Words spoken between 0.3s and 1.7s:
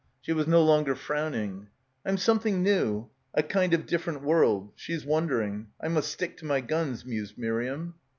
was no longer frowning.